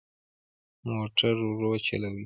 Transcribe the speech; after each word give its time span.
موټر 0.87 1.35
ورو 1.47 1.71
چلوئ 1.87 2.19